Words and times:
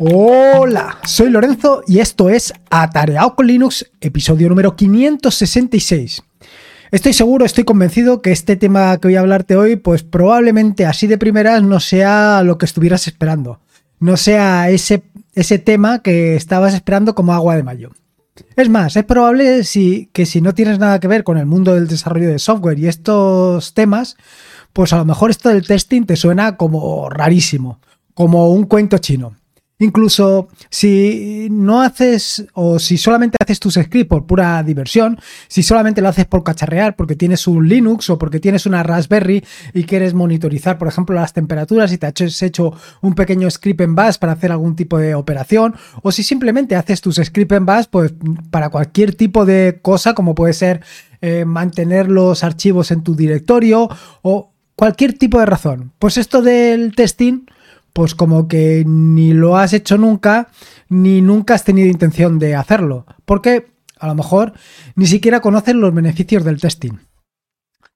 Hola, 0.00 0.98
soy 1.06 1.30
Lorenzo 1.30 1.82
y 1.86 2.00
esto 2.00 2.28
es 2.28 2.52
Atareado 2.68 3.36
con 3.36 3.46
Linux, 3.46 3.92
episodio 4.00 4.48
número 4.48 4.74
566. 4.74 6.20
Estoy 6.90 7.12
seguro, 7.12 7.44
estoy 7.44 7.62
convencido 7.62 8.20
que 8.20 8.32
este 8.32 8.56
tema 8.56 8.96
que 8.96 9.06
voy 9.06 9.14
a 9.14 9.20
hablarte 9.20 9.54
hoy, 9.54 9.76
pues 9.76 10.02
probablemente 10.02 10.84
así 10.84 11.06
de 11.06 11.16
primeras 11.16 11.62
no 11.62 11.78
sea 11.78 12.42
lo 12.42 12.58
que 12.58 12.66
estuvieras 12.66 13.06
esperando. 13.06 13.60
No 14.00 14.16
sea 14.16 14.68
ese, 14.68 15.04
ese 15.32 15.60
tema 15.60 16.00
que 16.00 16.34
estabas 16.34 16.74
esperando 16.74 17.14
como 17.14 17.32
agua 17.32 17.54
de 17.54 17.62
mayo. 17.62 17.92
Es 18.56 18.68
más, 18.68 18.96
es 18.96 19.04
probable 19.04 19.62
que 20.12 20.26
si 20.26 20.40
no 20.40 20.54
tienes 20.54 20.80
nada 20.80 20.98
que 20.98 21.06
ver 21.06 21.22
con 21.22 21.38
el 21.38 21.46
mundo 21.46 21.72
del 21.72 21.86
desarrollo 21.86 22.30
de 22.30 22.40
software 22.40 22.80
y 22.80 22.88
estos 22.88 23.74
temas, 23.74 24.16
pues 24.72 24.92
a 24.92 24.96
lo 24.96 25.04
mejor 25.04 25.30
esto 25.30 25.50
del 25.50 25.64
testing 25.64 26.02
te 26.02 26.16
suena 26.16 26.56
como 26.56 27.08
rarísimo, 27.10 27.78
como 28.14 28.50
un 28.50 28.64
cuento 28.64 28.98
chino. 28.98 29.36
Incluso 29.80 30.48
si 30.70 31.48
no 31.50 31.82
haces 31.82 32.46
o 32.52 32.78
si 32.78 32.96
solamente 32.96 33.36
haces 33.42 33.58
tus 33.58 33.74
scripts 33.74 34.08
por 34.08 34.24
pura 34.24 34.62
diversión, 34.62 35.18
si 35.48 35.64
solamente 35.64 36.00
lo 36.00 36.08
haces 36.08 36.26
por 36.26 36.44
cacharrear 36.44 36.94
porque 36.94 37.16
tienes 37.16 37.48
un 37.48 37.68
Linux 37.68 38.08
o 38.08 38.16
porque 38.16 38.38
tienes 38.38 38.66
una 38.66 38.84
Raspberry 38.84 39.44
y 39.72 39.82
quieres 39.82 40.14
monitorizar, 40.14 40.78
por 40.78 40.86
ejemplo, 40.86 41.16
las 41.16 41.32
temperaturas 41.32 41.92
y 41.92 41.98
te 41.98 42.06
has 42.06 42.42
hecho 42.42 42.72
un 43.00 43.14
pequeño 43.16 43.50
script 43.50 43.80
en 43.80 43.96
Bash 43.96 44.18
para 44.18 44.34
hacer 44.34 44.52
algún 44.52 44.76
tipo 44.76 44.96
de 44.96 45.16
operación, 45.16 45.74
o 46.02 46.12
si 46.12 46.22
simplemente 46.22 46.76
haces 46.76 47.00
tus 47.00 47.16
scripts 47.16 47.56
en 47.56 47.66
Bash 47.66 47.86
pues, 47.90 48.14
para 48.50 48.68
cualquier 48.68 49.16
tipo 49.16 49.44
de 49.44 49.80
cosa, 49.82 50.14
como 50.14 50.36
puede 50.36 50.52
ser 50.52 50.82
eh, 51.20 51.44
mantener 51.44 52.08
los 52.08 52.44
archivos 52.44 52.92
en 52.92 53.02
tu 53.02 53.16
directorio 53.16 53.88
o 54.22 54.52
cualquier 54.76 55.14
tipo 55.18 55.40
de 55.40 55.46
razón. 55.46 55.92
Pues 55.98 56.16
esto 56.16 56.42
del 56.42 56.94
testing 56.94 57.46
pues 57.94 58.14
como 58.14 58.48
que 58.48 58.84
ni 58.86 59.32
lo 59.32 59.56
has 59.56 59.72
hecho 59.72 59.96
nunca, 59.96 60.48
ni 60.88 61.22
nunca 61.22 61.54
has 61.54 61.64
tenido 61.64 61.88
intención 61.88 62.38
de 62.38 62.56
hacerlo. 62.56 63.06
Porque 63.24 63.72
a 63.98 64.08
lo 64.08 64.16
mejor 64.16 64.52
ni 64.96 65.06
siquiera 65.06 65.40
conoces 65.40 65.76
los 65.76 65.94
beneficios 65.94 66.44
del 66.44 66.60
testing. 66.60 66.98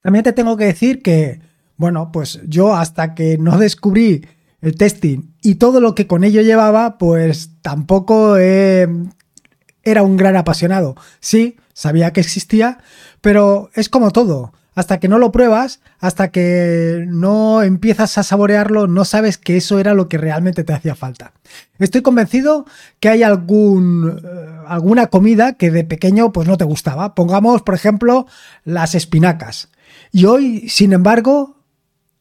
También 0.00 0.22
te 0.22 0.32
tengo 0.32 0.56
que 0.56 0.66
decir 0.66 1.02
que, 1.02 1.41
bueno, 1.76 2.12
pues 2.12 2.41
yo 2.46 2.76
hasta 2.76 3.14
que 3.16 3.38
no 3.38 3.58
descubrí 3.58 4.24
el 4.60 4.76
testing 4.76 5.34
y 5.42 5.56
todo 5.56 5.80
lo 5.80 5.96
que 5.96 6.06
con 6.06 6.22
ello 6.22 6.42
llevaba, 6.42 6.96
pues 6.96 7.60
tampoco 7.60 8.36
era 8.36 10.02
un 10.02 10.16
gran 10.16 10.36
apasionado. 10.36 10.94
Sí, 11.19 11.56
sabía 11.72 12.12
que 12.12 12.20
existía, 12.20 12.78
pero 13.20 13.69
es 13.74 13.88
como 13.88 14.12
todo 14.12 14.52
hasta 14.79 15.01
que 15.01 15.09
no 15.09 15.19
lo 15.19 15.33
pruebas, 15.33 15.81
hasta 15.98 16.29
que 16.29 17.05
no 17.09 17.65
empiezas 17.65 18.17
a 18.17 18.23
saborearlo, 18.23 18.87
no 18.87 19.05
sabes 19.05 19.37
que 19.37 19.57
eso 19.57 19.81
era 19.81 19.93
lo 19.93 20.09
que 20.09 20.19
realmente 20.19 20.62
te 20.62 20.73
hacía 20.73 20.95
falta. 20.95 21.33
Estoy 21.81 22.01
convencido 22.03 22.65
que 23.01 23.09
hay 23.09 23.25
eh, 23.25 23.27
alguna 23.27 25.09
comida 25.09 25.55
que 25.55 25.73
de 25.73 25.83
pequeño 25.83 26.33
pues 26.33 26.47
no 26.47 26.56
te 26.56 26.62
gustaba. 26.62 27.17
Pongamos, 27.17 27.62
por 27.62 27.75
ejemplo, 27.75 28.29
las 28.62 28.95
espinacas. 28.95 29.69
Y 30.12 30.27
hoy, 30.27 30.69
sin 30.69 30.93
embargo, 30.93 31.56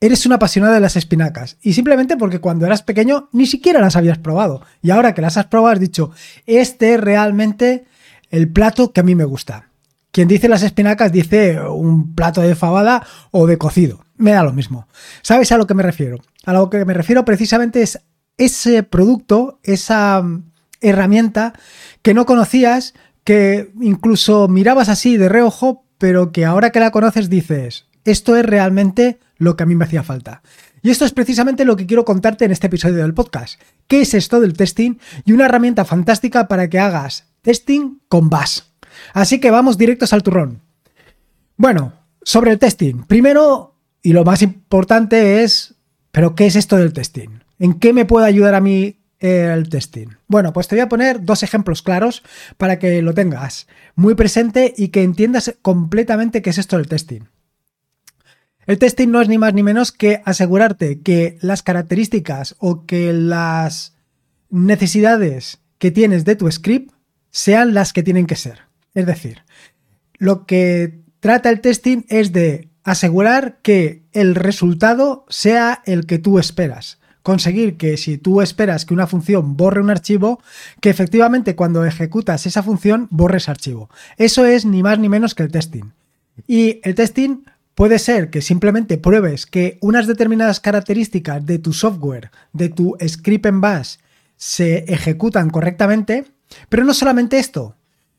eres 0.02 0.26
una 0.26 0.38
apasionada 0.38 0.74
de 0.74 0.82
las 0.82 0.96
espinacas. 0.96 1.58
Y 1.62 1.74
simplemente 1.74 2.18
porque 2.18 2.40
cuando 2.40 2.66
eras 2.66 2.82
pequeño 2.82 3.30
ni 3.34 3.46
siquiera 3.46 3.82
las 3.82 3.96
habías 3.96 4.18
probado. 4.18 4.64
Y 4.82 4.90
ahora 4.90 5.14
que 5.14 5.22
las 5.22 5.38
has 5.38 5.46
probado 5.46 5.74
has 5.74 5.80
dicho, 5.80 6.10
este 6.48 6.96
es 6.96 7.02
realmente 7.02 7.86
el 8.32 8.52
plato 8.52 8.94
que 8.94 9.02
a 9.02 9.04
mí 9.04 9.14
me 9.14 9.26
gusta. 9.26 9.70
Quien 10.12 10.28
dice 10.28 10.48
las 10.48 10.64
espinacas 10.64 11.12
dice 11.12 11.60
un 11.62 12.16
plato 12.16 12.42
de 12.42 12.56
fabada 12.56 13.06
o 13.32 13.48
de 13.48 13.58
cocido. 13.58 14.04
Me 14.16 14.32
da 14.32 14.44
lo 14.44 14.54
mismo. 14.54 14.88
¿Sabes 15.22 15.52
a 15.52 15.58
lo 15.58 15.68
que 15.68 15.74
me 15.74 15.84
refiero? 15.84 16.18
A 16.46 16.54
lo 16.54 16.70
que 16.70 16.86
me 16.86 16.94
refiero 16.94 17.24
precisamente 17.26 17.82
es 17.82 18.00
ese 18.38 18.84
producto, 18.84 19.60
esa 19.64 20.22
mm, 20.22 20.52
herramienta 20.82 21.54
que 22.02 22.14
no 22.14 22.26
conocías, 22.26 22.94
que 23.24 23.72
incluso 23.82 24.48
mirabas 24.48 24.90
así 24.90 25.18
de 25.18 25.30
reojo, 25.30 25.86
pero 25.98 26.32
que 26.32 26.46
ahora 26.46 26.72
que 26.72 26.80
la 26.80 26.92
conoces 26.92 27.30
dices, 27.30 27.88
esto 28.06 28.36
es 28.36 28.46
realmente 28.46 29.20
lo 29.38 29.56
que 29.56 29.64
a 29.64 29.66
mí 29.66 29.76
me 29.76 29.86
hacía 29.86 30.04
falta. 30.04 30.42
Y 30.82 30.92
esto 30.92 31.06
es 31.06 31.12
precisamente 31.12 31.66
lo 31.66 31.76
que 31.76 31.86
quiero 31.86 32.06
contarte 32.06 32.46
en 32.46 32.52
este 32.52 32.68
episodio 32.68 32.98
del 32.98 33.14
podcast. 33.14 33.60
¿Qué 33.88 34.02
es 34.02 34.14
esto 34.14 34.40
del 34.40 34.54
testing? 34.54 34.98
Y 35.26 35.34
una 35.34 35.46
herramienta 35.46 35.86
fantástica 35.86 36.48
para 36.48 36.70
que 36.70 36.80
hagas 36.80 37.26
testing 37.42 38.00
con 38.08 38.30
Bash. 38.30 38.62
Así 39.18 39.40
que 39.40 39.50
vamos 39.50 39.80
directos 39.80 40.14
al 40.14 40.22
turrón. 40.22 40.62
Bueno, 41.56 41.94
sobre 42.22 42.52
el 42.52 42.60
testing. 42.60 43.04
Primero, 43.08 43.74
y 44.04 44.14
lo 44.14 44.24
más 44.24 44.44
importante 44.44 45.42
es, 45.42 45.74
¿pero 46.12 46.36
qué 46.36 46.46
es 46.46 46.56
esto 46.56 46.78
del 46.78 46.94
testing? 46.94 47.40
¿En 47.58 47.80
qué 47.80 47.94
me 47.94 48.06
puede 48.06 48.28
ayudar 48.28 48.54
a 48.54 48.62
mí 48.62 49.00
el 49.18 49.70
testing? 49.70 50.10
Bueno, 50.28 50.54
pues 50.54 50.68
te 50.68 50.76
voy 50.76 50.82
a 50.82 50.88
poner 50.88 51.26
dos 51.26 51.42
ejemplos 51.42 51.82
claros 51.82 52.22
para 52.58 52.78
que 52.78 53.02
lo 53.02 53.16
tengas 53.16 53.66
muy 53.96 54.14
presente 54.14 54.72
y 54.78 54.90
que 54.90 55.02
entiendas 55.02 55.56
completamente 55.64 56.44
qué 56.44 56.52
es 56.52 56.60
esto 56.60 56.78
del 56.78 56.88
testing. 56.88 57.22
El 58.68 58.78
testing 58.78 59.08
no 59.10 59.20
es 59.20 59.30
ni 59.30 59.40
más 59.40 59.56
ni 59.56 59.64
menos 59.64 59.92
que 59.92 60.22
asegurarte 60.26 61.02
que 61.02 61.40
las 61.42 61.64
características 61.64 62.56
o 62.60 62.86
que 62.86 63.14
las 63.14 63.96
necesidades 64.52 65.58
que 65.80 65.90
tienes 65.90 66.24
de 66.24 66.36
tu 66.36 66.52
script 66.52 66.94
sean 67.32 67.74
las 67.74 67.94
que 67.94 68.04
tienen 68.04 68.28
que 68.28 68.36
ser. 68.36 68.67
Es 68.98 69.06
decir, 69.06 69.44
lo 70.18 70.48
que 70.48 71.02
trata 71.20 71.52
el 71.52 71.62
testing 71.62 72.06
es 72.10 72.34
de 72.34 72.70
asegurar 72.84 73.60
que 73.62 74.02
el 74.12 74.34
resultado 74.34 75.24
sea 75.30 75.84
el 75.86 76.08
que 76.08 76.18
tú 76.18 76.40
esperas. 76.40 76.98
Conseguir 77.22 77.78
que 77.78 77.98
si 77.98 78.18
tú 78.18 78.42
esperas 78.42 78.86
que 78.86 78.96
una 78.96 79.06
función 79.06 79.56
borre 79.56 79.82
un 79.82 79.92
archivo, 79.92 80.42
que 80.82 80.90
efectivamente 80.90 81.56
cuando 81.56 81.86
ejecutas 81.86 82.48
esa 82.48 82.64
función 82.64 83.08
borres 83.12 83.50
archivo. 83.50 83.92
Eso 84.18 84.46
es 84.46 84.66
ni 84.66 84.82
más 84.82 84.98
ni 84.98 85.10
menos 85.10 85.36
que 85.36 85.44
el 85.44 85.52
testing. 85.52 85.92
Y 86.48 86.80
el 86.82 86.96
testing 86.96 87.44
puede 87.76 88.00
ser 88.00 88.32
que 88.32 88.42
simplemente 88.42 88.98
pruebes 88.98 89.46
que 89.46 89.78
unas 89.80 90.08
determinadas 90.08 90.60
características 90.60 91.46
de 91.46 91.60
tu 91.60 91.72
software, 91.72 92.32
de 92.52 92.70
tu 92.70 92.98
script 93.08 93.46
en 93.46 93.62
bash, 93.62 93.98
se 94.38 94.92
ejecutan 94.92 95.52
correctamente, 95.52 96.26
pero 96.68 96.84
no 96.84 96.96
solamente 96.96 97.38
esto, 97.38 97.76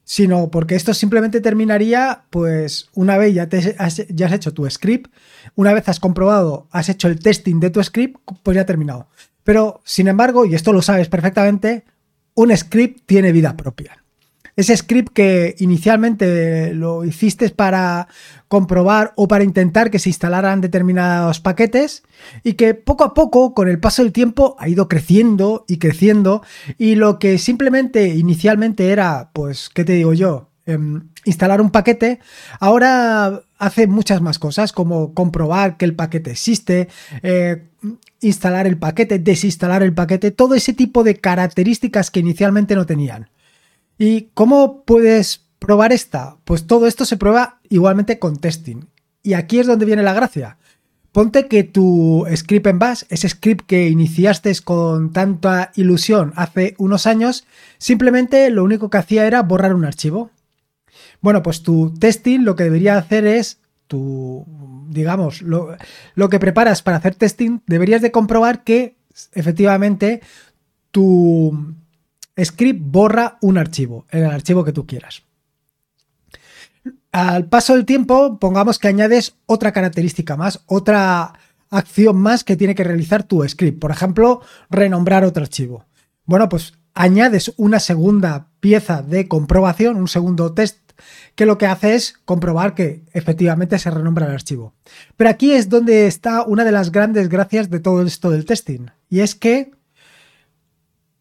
sino 0.09 0.51
porque 0.51 0.75
esto 0.75 0.95
simplemente 0.95 1.43
terminaría, 1.43 2.23
pues 2.31 2.89
una 2.95 3.19
vez 3.19 3.35
ya, 3.35 3.47
te 3.51 3.77
has, 3.79 4.07
ya 4.09 4.25
has 4.25 4.33
hecho 4.33 4.55
tu 4.55 4.69
script, 4.71 5.13
una 5.55 5.75
vez 5.75 5.87
has 5.87 6.01
comprobado, 6.01 6.67
has 6.71 6.89
hecho 6.89 7.09
el 7.09 7.19
testing 7.19 7.61
de 7.61 7.69
tu 7.69 7.85
script, 7.85 8.19
pues 8.43 8.55
ya 8.55 8.63
ha 8.63 8.65
terminado. 8.65 9.09
Pero, 9.45 9.83
sin 9.85 10.09
embargo, 10.09 10.47
y 10.47 10.55
esto 10.55 10.73
lo 10.73 10.81
sabes 10.81 11.11
perfectamente, 11.11 11.85
un 12.33 12.57
script 12.57 13.03
tiene 13.05 13.33
vida 13.33 13.55
propia 13.55 14.03
ese 14.59 14.77
script 14.77 15.13
que 15.13 15.55
inicialmente 15.61 16.75
lo 16.75 17.05
hiciste 17.05 17.49
para 17.51 18.09
comprobar 18.49 19.13
o 19.15 19.29
para 19.29 19.45
intentar 19.45 19.89
que 19.89 20.01
se 20.01 20.09
instalaran 20.09 20.61
determinados 20.61 21.39
paquetes 21.39 22.03
y 22.43 22.55
que 22.55 22.75
poco 22.75 23.05
a 23.05 23.15
poco, 23.15 23.55
con 23.55 23.69
el 23.69 23.79
paso 23.79 24.03
del 24.03 24.13
tiempo, 24.13 24.57
ha 24.59 24.69
ido 24.69 24.89
creciendo 24.89 25.65
y 25.69 25.79
creciendo 25.79 26.43
y 26.77 26.97
lo 26.97 27.21
que 27.21 27.39
simplemente 27.39 28.09
inicialmente 28.09 28.91
era, 28.91 29.31
pues, 29.33 29.71
¿qué 29.73 29.85
te 29.85 29.93
digo 29.93 30.13
yo? 30.13 30.51
Em, 30.67 31.09
instalar 31.25 31.61
un 31.61 31.71
paquete, 31.71 32.19
ahora 32.59 33.45
hace 33.59 33.87
muchas 33.87 34.21
más 34.21 34.41
cosas 34.41 34.73
como 34.73 35.15
comprobar 35.15 35.77
que 35.77 35.85
el 35.85 35.95
paquete 35.95 36.33
existe, 36.33 36.89
eh, 37.23 37.69
instalar 38.21 38.67
el 38.67 38.77
paquete, 38.77 39.21
desinstalar 39.21 39.85
el 39.85 39.95
paquete, 39.95 40.33
todo 40.33 40.57
ese 40.57 40.73
tipo 40.73 41.05
de 41.05 41.15
características 41.15 42.11
que 42.11 42.19
inicialmente 42.19 42.75
no 42.75 42.87
tenían. 42.87 43.29
¿Y 43.99 44.31
cómo 44.35 44.85
puedes 44.85 45.45
probar 45.59 45.93
esta? 45.93 46.37
Pues 46.45 46.67
todo 46.67 46.87
esto 46.87 47.05
se 47.05 47.17
prueba 47.17 47.61
igualmente 47.69 48.19
con 48.19 48.37
testing. 48.37 48.87
Y 49.23 49.35
aquí 49.35 49.59
es 49.59 49.67
donde 49.67 49.87
viene 49.87 50.03
la 50.03 50.15
gracia. 50.15 50.57
Ponte 51.11 51.49
que 51.49 51.65
tu 51.65 52.25
script 52.37 52.67
en 52.67 52.79
Bash, 52.79 53.03
ese 53.09 53.29
script 53.29 53.67
que 53.67 53.89
iniciaste 53.89 54.55
con 54.63 55.13
tanta 55.13 55.73
ilusión 55.75 56.33
hace 56.37 56.75
unos 56.79 57.07
años, 57.07 57.45
simplemente 57.79 58.51
lo 58.51 58.63
único 58.63 58.89
que 58.89 58.99
hacía 58.99 59.27
era 59.27 59.43
borrar 59.43 59.75
un 59.75 59.85
archivo. 59.85 60.31
Bueno, 61.21 61.43
pues 61.43 61.63
tu 61.63 61.93
testing 61.99 62.45
lo 62.45 62.55
que 62.55 62.65
debería 62.65 62.99
hacer 62.99 63.27
es 63.27 63.59
tu, 63.89 64.47
digamos, 64.91 65.43
lo, 65.43 65.77
lo 66.15 66.29
que 66.29 66.39
preparas 66.39 66.83
para 66.83 66.99
hacer 66.99 67.15
testing, 67.15 67.63
deberías 67.67 68.03
de 68.03 68.13
comprobar 68.13 68.63
que 68.63 68.95
efectivamente 69.33 70.21
tu, 70.93 71.75
script 72.43 72.81
borra 72.83 73.39
un 73.41 73.59
archivo, 73.59 74.07
el 74.11 74.27
archivo 74.27 74.65
que 74.65 74.73
tú 74.73 74.87
quieras. 74.87 75.23
Al 77.13 77.47
paso 77.47 77.75
del 77.75 77.85
tiempo, 77.85 78.39
pongamos 78.39 78.79
que 78.79 78.89
añades 78.89 79.37
otra 79.47 79.73
característica 79.73 80.37
más, 80.37 80.63
otra 80.67 81.33
acción 81.71 82.17
más 82.17 82.45
que 82.45 82.57
tiene 82.57 82.75
que 82.75 82.85
realizar 82.85 83.23
tu 83.23 83.47
script. 83.49 83.81
Por 83.81 83.91
ejemplo, 83.91 84.43
renombrar 84.71 85.25
otro 85.25 85.43
archivo. 85.43 85.87
Bueno, 86.25 86.49
pues 86.49 86.75
añades 86.95 87.53
una 87.57 87.81
segunda 87.81 88.49
pieza 88.61 89.03
de 89.03 89.29
comprobación, 89.29 89.97
un 89.97 90.09
segundo 90.09 90.53
test, 90.53 90.79
que 91.35 91.47
lo 91.47 91.59
que 91.59 91.67
hace 91.67 91.95
es 91.95 92.15
comprobar 92.25 92.75
que 92.75 93.05
efectivamente 93.13 93.79
se 93.79 93.91
renombra 93.91 94.27
el 94.27 94.33
archivo. 94.33 94.75
Pero 95.17 95.31
aquí 95.31 95.53
es 95.53 95.69
donde 95.69 96.07
está 96.07 96.43
una 96.43 96.65
de 96.65 96.73
las 96.73 96.91
grandes 96.91 97.29
gracias 97.29 97.71
de 97.71 97.81
todo 97.81 98.03
esto 98.03 98.31
del 98.31 98.45
testing. 98.45 98.87
Y 99.09 99.21
es 99.21 99.35
que 99.35 99.71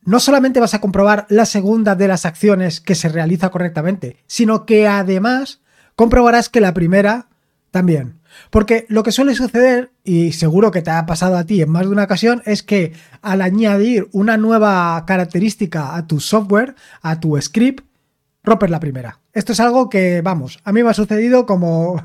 no 0.08 0.22
solamente 0.22 0.62
vas 0.62 0.74
a 0.74 0.80
comprobar 0.80 1.26
la 1.28 1.46
segunda 1.46 1.94
de 1.94 2.08
las 2.08 2.26
acciones 2.26 2.80
que 2.80 2.96
se 2.96 3.10
realiza 3.10 3.50
correctamente, 3.50 4.16
sino 4.26 4.66
que 4.66 4.88
además 4.88 5.60
comprobarás 5.98 6.48
que 6.48 6.62
la 6.62 6.74
primera 6.74 7.28
también. 7.72 8.22
Porque 8.50 8.86
lo 8.88 9.04
que 9.04 9.12
suele 9.12 9.36
suceder, 9.36 9.92
y 10.06 10.32
seguro 10.32 10.72
que 10.72 10.82
te 10.82 10.92
ha 10.92 11.06
pasado 11.06 11.36
a 11.36 11.44
ti 11.44 11.62
en 11.62 11.70
más 11.70 11.82
de 11.82 11.92
una 11.92 12.06
ocasión, 12.06 12.42
es 12.46 12.64
que 12.64 12.94
al 13.22 13.42
añadir 13.42 14.08
una 14.14 14.38
nueva 14.38 15.04
característica 15.06 15.98
a 15.98 16.08
tu 16.08 16.22
software, 16.22 16.76
a 17.02 17.20
tu 17.20 17.40
script, 17.42 17.86
rompes 18.46 18.70
la 18.70 18.80
primera. 18.80 19.20
Esto 19.34 19.52
es 19.52 19.60
algo 19.60 19.90
que, 19.90 20.22
vamos, 20.22 20.60
a 20.64 20.72
mí 20.72 20.84
me 20.84 20.90
ha 20.90 20.94
sucedido 20.94 21.46
como, 21.46 22.02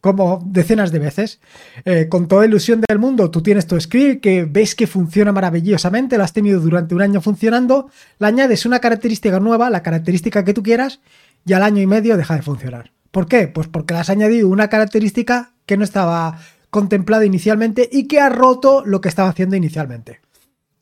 como 0.00 0.42
decenas 0.46 0.92
de 0.92 0.98
veces. 0.98 1.40
Eh, 1.84 2.08
con 2.08 2.28
toda 2.28 2.46
ilusión 2.46 2.80
del 2.86 2.98
mundo, 2.98 3.30
tú 3.30 3.42
tienes 3.42 3.66
tu 3.66 3.80
script 3.80 4.22
que 4.22 4.44
ves 4.44 4.74
que 4.74 4.86
funciona 4.86 5.32
maravillosamente, 5.32 6.18
lo 6.18 6.24
has 6.24 6.32
tenido 6.32 6.60
durante 6.60 6.94
un 6.94 7.02
año 7.02 7.20
funcionando, 7.20 7.90
le 8.18 8.26
añades 8.26 8.66
una 8.66 8.78
característica 8.80 9.40
nueva, 9.40 9.70
la 9.70 9.82
característica 9.82 10.44
que 10.44 10.54
tú 10.54 10.62
quieras, 10.62 11.00
y 11.44 11.52
al 11.52 11.62
año 11.62 11.82
y 11.82 11.86
medio 11.86 12.16
deja 12.16 12.34
de 12.34 12.42
funcionar. 12.42 12.92
¿Por 13.10 13.26
qué? 13.26 13.48
Pues 13.48 13.68
porque 13.68 13.94
le 13.94 14.00
has 14.00 14.10
añadido 14.10 14.48
una 14.48 14.68
característica 14.68 15.52
que 15.66 15.76
no 15.76 15.84
estaba 15.84 16.38
contemplada 16.70 17.24
inicialmente 17.24 17.88
y 17.90 18.06
que 18.06 18.20
ha 18.20 18.28
roto 18.28 18.84
lo 18.84 19.00
que 19.00 19.08
estaba 19.08 19.30
haciendo 19.30 19.56
inicialmente. 19.56 20.20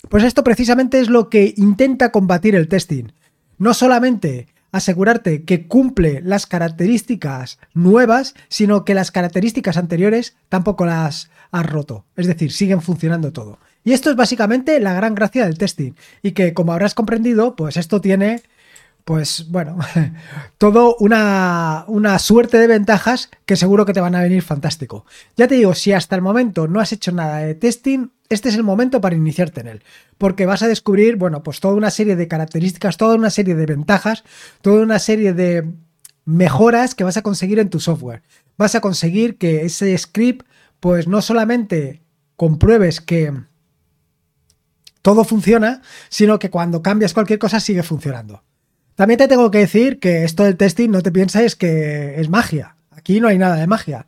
Pues 0.08 0.24
esto 0.24 0.44
precisamente 0.44 1.00
es 1.00 1.08
lo 1.08 1.28
que 1.28 1.54
intenta 1.56 2.12
combatir 2.12 2.54
el 2.54 2.68
testing. 2.68 3.12
No 3.58 3.74
solamente 3.74 4.48
asegurarte 4.76 5.44
que 5.44 5.66
cumple 5.66 6.20
las 6.22 6.46
características 6.46 7.58
nuevas, 7.74 8.34
sino 8.48 8.84
que 8.84 8.94
las 8.94 9.10
características 9.10 9.76
anteriores 9.76 10.36
tampoco 10.48 10.86
las 10.86 11.30
has 11.50 11.66
roto. 11.66 12.04
Es 12.16 12.26
decir, 12.26 12.52
siguen 12.52 12.82
funcionando 12.82 13.32
todo. 13.32 13.58
Y 13.84 13.92
esto 13.92 14.10
es 14.10 14.16
básicamente 14.16 14.80
la 14.80 14.94
gran 14.94 15.14
gracia 15.14 15.44
del 15.44 15.58
testing. 15.58 15.92
Y 16.22 16.32
que, 16.32 16.54
como 16.54 16.72
habrás 16.72 16.94
comprendido, 16.94 17.56
pues 17.56 17.76
esto 17.76 18.00
tiene 18.00 18.42
pues 19.04 19.46
bueno, 19.50 19.78
todo 20.58 20.96
una, 20.98 21.84
una, 21.86 22.18
suerte 22.18 22.58
de 22.58 22.66
ventajas 22.66 23.30
que 23.44 23.54
seguro 23.54 23.86
que 23.86 23.92
te 23.92 24.00
van 24.00 24.16
a 24.16 24.20
venir 24.20 24.42
fantástico. 24.42 25.06
Ya 25.36 25.46
te 25.46 25.54
digo, 25.54 25.74
si 25.74 25.92
hasta 25.92 26.16
el 26.16 26.22
momento 26.22 26.66
no 26.66 26.80
has 26.80 26.92
hecho 26.92 27.12
nada 27.12 27.38
de 27.38 27.54
testing, 27.54 28.08
este 28.28 28.48
es 28.48 28.54
el 28.54 28.62
momento 28.62 29.00
para 29.00 29.16
iniciarte 29.16 29.60
en 29.60 29.68
él, 29.68 29.82
porque 30.18 30.46
vas 30.46 30.62
a 30.62 30.68
descubrir, 30.68 31.16
bueno, 31.16 31.42
pues 31.42 31.60
toda 31.60 31.74
una 31.74 31.90
serie 31.90 32.16
de 32.16 32.28
características, 32.28 32.96
toda 32.96 33.16
una 33.16 33.30
serie 33.30 33.54
de 33.54 33.66
ventajas, 33.66 34.24
toda 34.62 34.82
una 34.82 34.98
serie 34.98 35.32
de 35.32 35.70
mejoras 36.24 36.94
que 36.94 37.04
vas 37.04 37.16
a 37.16 37.22
conseguir 37.22 37.58
en 37.58 37.70
tu 37.70 37.80
software. 37.80 38.22
Vas 38.58 38.74
a 38.74 38.80
conseguir 38.80 39.38
que 39.38 39.64
ese 39.64 39.96
script, 39.96 40.46
pues 40.80 41.06
no 41.06 41.22
solamente 41.22 42.02
compruebes 42.36 43.00
que 43.00 43.32
todo 45.02 45.24
funciona, 45.24 45.82
sino 46.08 46.38
que 46.38 46.50
cuando 46.50 46.82
cambias 46.82 47.14
cualquier 47.14 47.38
cosa 47.38 47.60
sigue 47.60 47.82
funcionando. 47.82 48.42
También 48.96 49.18
te 49.18 49.28
tengo 49.28 49.50
que 49.50 49.58
decir 49.58 50.00
que 50.00 50.24
esto 50.24 50.42
del 50.42 50.56
testing 50.56 50.90
no 50.90 51.02
te 51.02 51.12
pienses 51.12 51.54
que 51.54 52.18
es 52.18 52.28
magia. 52.28 52.76
Aquí 52.90 53.20
no 53.20 53.28
hay 53.28 53.38
nada 53.38 53.56
de 53.56 53.66
magia. 53.66 54.06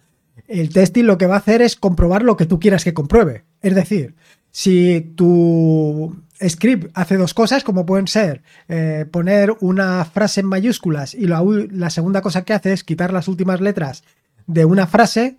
El 0.49 0.71
testing 0.71 1.05
lo 1.05 1.19
que 1.19 1.27
va 1.27 1.35
a 1.37 1.39
hacer 1.39 1.61
es 1.63 1.77
comprobar 1.77 2.23
lo 2.23 2.37
que 2.37 2.47
tú 2.47 2.59
quieras 2.59 2.83
que 2.83 2.95
compruebe. 2.95 3.45
Es 3.61 3.75
decir, 3.75 4.15
si 4.51 5.13
tu 5.15 6.17
script 6.43 6.91
hace 6.95 7.17
dos 7.17 7.35
cosas, 7.35 7.65
como 7.65 7.85
pueden 7.85 8.09
ser 8.09 8.43
eh, 8.69 9.05
poner 9.11 9.55
una 9.61 10.05
frase 10.07 10.41
en 10.41 10.47
mayúsculas 10.47 11.15
y 11.15 11.27
la, 11.27 11.91
segunda 11.91 12.23
cosa 12.23 12.45
que 12.45 12.55
hace 12.55 12.73
es 12.73 12.83
quitar 12.83 13.13
las 13.13 13.29
últimas 13.29 13.61
letras 13.61 14.05
de 14.47 14.65
una 14.65 14.87
frase, 14.87 15.37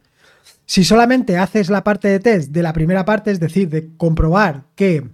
si 0.68 0.84
solamente 0.84 1.38
haces 1.38 1.72
la 1.72 1.84
parte 1.84 2.08
de 2.08 2.20
test 2.20 2.52
de 2.52 2.62
la 2.62 2.74
primera 2.74 3.04
parte, 3.04 3.32
es 3.32 3.40
decir, 3.40 3.68
de 3.70 3.90
comprobar 3.98 4.66
que 4.76 5.10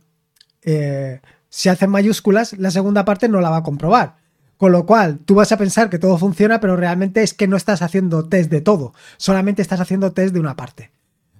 eh, 0.63 1.21
se 1.47 1.69
hacen 1.69 1.89
mayúsculas, 1.89 2.53
la 2.57 2.71
segunda 2.71 3.05
parte 3.05 3.29
no 3.29 3.39
la 3.39 3.49
va 3.49 3.57
a 3.57 3.63
comprobar. 3.63 4.17
Con 4.57 4.71
lo 4.71 4.85
cual, 4.85 5.19
tú 5.19 5.35
vas 5.35 5.51
a 5.51 5.57
pensar 5.57 5.89
que 5.89 5.99
todo 5.99 6.17
funciona, 6.17 6.59
pero 6.59 6.75
realmente 6.77 7.21
es 7.23 7.33
que 7.33 7.47
no 7.47 7.57
estás 7.57 7.81
haciendo 7.81 8.27
test 8.27 8.49
de 8.49 8.61
todo, 8.61 8.93
solamente 9.17 9.61
estás 9.61 9.81
haciendo 9.81 10.13
test 10.13 10.33
de 10.33 10.39
una 10.39 10.55
parte. 10.55 10.91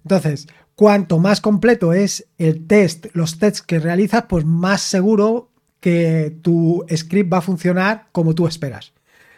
Entonces, 0.03 0.47
cuanto 0.75 1.17
más 1.17 1.41
completo 1.41 1.93
es 1.93 2.27
el 2.37 2.67
test, 2.67 3.07
los 3.13 3.39
tests 3.39 3.61
que 3.61 3.79
realizas, 3.79 4.25
pues 4.27 4.45
más 4.45 4.81
seguro 4.81 5.49
que 5.79 6.37
tu 6.41 6.85
script 6.95 7.31
va 7.31 7.37
a 7.37 7.41
funcionar 7.41 8.07
como 8.11 8.35
tú 8.35 8.47
esperas. 8.47 8.93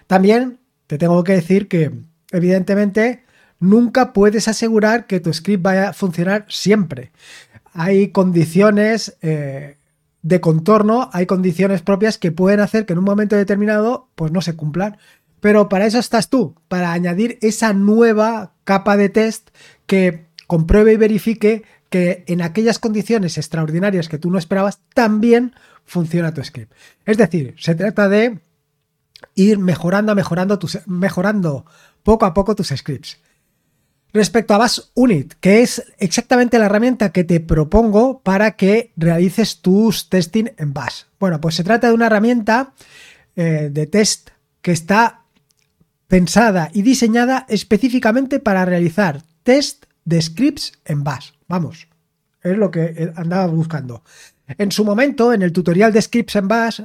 También 0.07 0.59
te 0.88 0.97
tengo 0.97 1.23
que 1.23 1.33
decir 1.33 1.68
que, 1.68 1.91
evidentemente, 2.31 3.23
nunca 3.59 4.13
puedes 4.13 4.47
asegurar 4.47 5.07
que 5.07 5.19
tu 5.19 5.33
script 5.33 5.63
vaya 5.63 5.89
a 5.89 5.94
funcionar 5.94 6.45
siempre. 6.50 7.12
Hay 7.73 8.09
condiciones 8.09 9.18
eh, 9.21 9.77
de 10.21 10.41
contorno 10.41 11.09
hay 11.13 11.25
condiciones 11.25 11.81
propias 11.81 12.17
que 12.17 12.31
pueden 12.31 12.59
hacer 12.59 12.85
que 12.85 12.93
en 12.93 12.99
un 12.99 13.05
momento 13.05 13.35
determinado 13.35 14.09
pues 14.15 14.31
no 14.31 14.41
se 14.41 14.55
cumplan. 14.55 14.97
Pero 15.39 15.69
para 15.69 15.85
eso 15.85 15.99
estás 15.99 16.29
tú, 16.29 16.55
para 16.67 16.91
añadir 16.91 17.37
esa 17.41 17.73
nueva 17.73 18.53
capa 18.63 18.97
de 18.97 19.09
test 19.09 19.49
que 19.85 20.25
compruebe 20.47 20.93
y 20.93 20.97
verifique 20.97 21.63
que 21.89 22.23
en 22.27 22.41
aquellas 22.41 22.79
condiciones 22.79 23.37
extraordinarias 23.37 24.09
que 24.09 24.17
tú 24.17 24.31
no 24.31 24.37
esperabas 24.37 24.79
también 24.93 25.53
funciona 25.85 26.33
tu 26.33 26.43
script. 26.43 26.73
Es 27.05 27.17
decir, 27.17 27.55
se 27.57 27.75
trata 27.75 28.09
de 28.09 28.39
ir 29.35 29.59
mejorando, 29.59 30.15
mejorando, 30.15 30.59
tus, 30.59 30.79
mejorando 30.85 31.65
poco 32.03 32.25
a 32.25 32.33
poco 32.33 32.55
tus 32.55 32.69
scripts. 32.69 33.19
Respecto 34.13 34.54
a 34.54 34.57
Bash 34.57 34.80
Unit, 34.94 35.33
que 35.39 35.62
es 35.62 35.83
exactamente 36.00 36.57
la 36.57 36.65
herramienta 36.65 37.12
que 37.12 37.24
te 37.24 37.39
propongo 37.39 38.21
para 38.21 38.56
que 38.56 38.94
realices 38.95 39.62
tus 39.62 40.09
testing 40.09 40.45
en 40.57 40.74
Bash. 40.74 41.04
Bueno, 41.19 41.42
pues 41.42 41.56
se 41.56 41.63
trata 41.63 41.89
de 41.89 41.94
una 41.94 42.07
herramienta 42.07 42.74
eh, 43.36 43.69
de 43.71 43.86
test 43.86 44.30
que 44.62 44.71
está 44.71 45.24
pensada 46.07 46.69
y 46.74 46.83
diseñada 46.83 47.45
específicamente 47.50 48.39
para 48.39 48.65
realizar 48.65 49.24
test 49.44 49.86
de 50.06 50.21
scripts 50.21 50.80
en 50.86 51.04
Bash. 51.04 51.31
Vamos, 51.48 51.88
es 52.42 52.57
lo 52.57 52.71
que 52.71 52.86
eh, 52.86 53.13
andaba 53.15 53.48
buscando. 53.48 54.04
En 54.48 54.71
su 54.71 54.86
momento, 54.86 55.33
en 55.33 55.42
el 55.42 55.51
tutorial 55.51 55.92
de 55.92 56.01
scripts 56.01 56.38
en 56.38 56.48
Bash, 56.48 56.81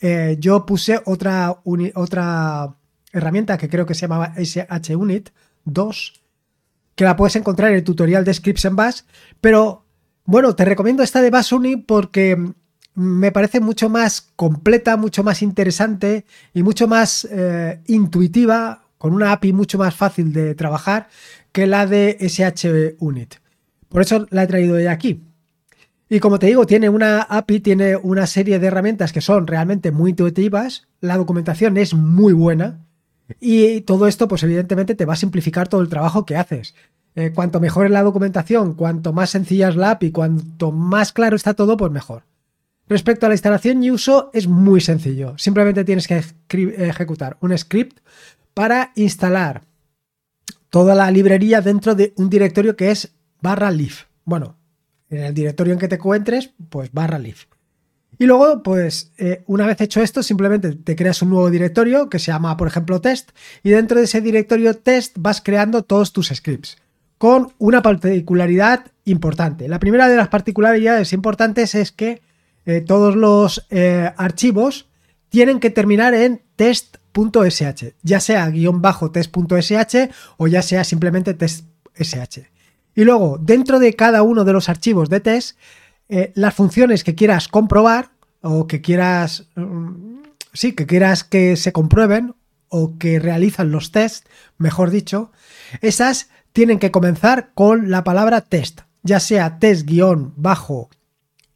eh, 0.00 0.36
yo 0.38 0.66
puse 0.66 1.00
otra, 1.06 1.58
otra 1.94 2.76
herramienta 3.12 3.56
que 3.56 3.70
creo 3.70 3.86
que 3.86 3.94
se 3.94 4.02
llamaba 4.02 4.34
SHUnit 4.36 5.30
2 5.64 6.25
que 6.96 7.04
la 7.04 7.14
puedes 7.14 7.36
encontrar 7.36 7.70
en 7.70 7.76
el 7.76 7.84
tutorial 7.84 8.24
de 8.24 8.34
Scripts 8.34 8.64
en 8.64 8.74
Bash, 8.74 9.02
pero 9.40 9.84
bueno, 10.24 10.56
te 10.56 10.64
recomiendo 10.64 11.04
esta 11.04 11.22
de 11.22 11.30
Bash 11.30 11.54
Uni 11.54 11.76
porque 11.76 12.52
me 12.94 13.30
parece 13.30 13.60
mucho 13.60 13.88
más 13.88 14.32
completa, 14.34 14.96
mucho 14.96 15.22
más 15.22 15.42
interesante 15.42 16.24
y 16.54 16.62
mucho 16.62 16.88
más 16.88 17.28
eh, 17.30 17.80
intuitiva, 17.86 18.82
con 18.98 19.12
una 19.12 19.32
API 19.32 19.52
mucho 19.52 19.76
más 19.76 19.94
fácil 19.94 20.32
de 20.32 20.54
trabajar 20.54 21.08
que 21.52 21.66
la 21.66 21.86
de 21.86 22.16
SH 22.18 22.96
Unit. 22.98 23.34
Por 23.90 24.02
eso 24.02 24.26
la 24.30 24.44
he 24.44 24.46
traído 24.46 24.74
de 24.74 24.88
aquí. 24.88 25.22
Y 26.08 26.18
como 26.20 26.38
te 26.38 26.46
digo, 26.46 26.66
tiene 26.66 26.88
una 26.88 27.20
API, 27.22 27.60
tiene 27.60 27.96
una 27.96 28.26
serie 28.26 28.58
de 28.58 28.66
herramientas 28.68 29.12
que 29.12 29.20
son 29.20 29.46
realmente 29.46 29.90
muy 29.90 30.10
intuitivas, 30.10 30.88
la 31.00 31.18
documentación 31.18 31.76
es 31.76 31.94
muy 31.94 32.32
buena, 32.32 32.86
y 33.40 33.80
todo 33.82 34.06
esto, 34.06 34.28
pues 34.28 34.42
evidentemente 34.42 34.94
te 34.94 35.04
va 35.04 35.14
a 35.14 35.16
simplificar 35.16 35.68
todo 35.68 35.80
el 35.80 35.88
trabajo 35.88 36.24
que 36.24 36.36
haces. 36.36 36.74
Eh, 37.16 37.32
cuanto 37.34 37.60
mejor 37.60 37.86
es 37.86 37.92
la 37.92 38.02
documentación, 38.02 38.74
cuanto 38.74 39.14
más 39.14 39.30
sencilla 39.30 39.70
es 39.70 39.76
la 39.76 39.92
API, 39.92 40.12
cuanto 40.12 40.70
más 40.70 41.12
claro 41.12 41.34
está 41.34 41.54
todo, 41.54 41.76
pues 41.76 41.90
mejor. 41.90 42.24
Respecto 42.88 43.26
a 43.26 43.30
la 43.30 43.34
instalación 43.34 43.82
y 43.82 43.90
uso, 43.90 44.30
es 44.32 44.46
muy 44.46 44.80
sencillo. 44.80 45.36
Simplemente 45.38 45.84
tienes 45.84 46.06
que 46.06 46.22
ejecutar 46.78 47.38
un 47.40 47.56
script 47.56 47.98
para 48.54 48.92
instalar 48.94 49.62
toda 50.70 50.94
la 50.94 51.10
librería 51.10 51.62
dentro 51.62 51.94
de 51.94 52.12
un 52.16 52.30
directorio 52.30 52.76
que 52.76 52.90
es 52.90 53.14
barra 53.40 53.70
leaf. 53.70 54.04
Bueno, 54.24 54.56
en 55.08 55.24
el 55.24 55.34
directorio 55.34 55.72
en 55.72 55.78
que 55.78 55.88
te 55.88 55.96
encuentres, 55.96 56.50
pues 56.68 56.92
barra 56.92 57.18
leaf. 57.18 57.46
Y 58.18 58.26
luego, 58.26 58.62
pues 58.62 59.12
eh, 59.18 59.42
una 59.46 59.66
vez 59.66 59.80
hecho 59.80 60.00
esto, 60.00 60.22
simplemente 60.22 60.74
te 60.74 60.96
creas 60.96 61.22
un 61.22 61.30
nuevo 61.30 61.50
directorio 61.50 62.08
que 62.08 62.18
se 62.18 62.30
llama, 62.30 62.56
por 62.56 62.68
ejemplo, 62.68 63.00
test, 63.00 63.30
y 63.62 63.70
dentro 63.70 63.98
de 63.98 64.04
ese 64.04 64.20
directorio 64.20 64.74
test 64.74 65.16
vas 65.18 65.40
creando 65.40 65.82
todos 65.82 66.12
tus 66.12 66.28
scripts, 66.28 66.78
con 67.18 67.52
una 67.58 67.82
particularidad 67.82 68.86
importante. 69.04 69.68
La 69.68 69.78
primera 69.78 70.08
de 70.08 70.16
las 70.16 70.28
particularidades 70.28 71.12
importantes 71.12 71.74
es 71.74 71.92
que 71.92 72.20
eh, 72.66 72.80
todos 72.80 73.16
los 73.16 73.66
eh, 73.70 74.10
archivos 74.16 74.88
tienen 75.28 75.60
que 75.60 75.70
terminar 75.70 76.14
en 76.14 76.42
test.sh, 76.56 77.94
ya 78.02 78.20
sea 78.20 78.48
guion 78.50 78.82
bajo 78.82 79.10
test.sh 79.10 80.10
o 80.36 80.46
ya 80.46 80.62
sea 80.62 80.84
simplemente 80.84 81.34
test.sh. 81.34 82.40
Y 82.94 83.04
luego, 83.04 83.38
dentro 83.40 83.78
de 83.78 83.94
cada 83.94 84.22
uno 84.22 84.44
de 84.44 84.52
los 84.52 84.68
archivos 84.68 85.08
de 85.08 85.20
test, 85.20 85.58
eh, 86.08 86.32
las 86.34 86.54
funciones 86.54 87.04
que 87.04 87.14
quieras 87.14 87.48
comprobar 87.48 88.10
o 88.40 88.66
que 88.66 88.80
quieras, 88.80 89.48
mm, 89.54 90.22
sí, 90.52 90.72
que 90.72 90.86
quieras 90.86 91.24
que 91.24 91.56
se 91.56 91.72
comprueben 91.72 92.34
o 92.68 92.98
que 92.98 93.18
realizan 93.18 93.70
los 93.70 93.92
tests, 93.92 94.28
mejor 94.58 94.90
dicho, 94.90 95.30
esas 95.80 96.30
tienen 96.56 96.78
que 96.78 96.90
comenzar 96.90 97.50
con 97.52 97.90
la 97.90 98.02
palabra 98.02 98.40
test, 98.40 98.80
ya 99.02 99.20
sea 99.20 99.58
test 99.58 99.86
guion 99.86 100.32
bajo 100.36 100.88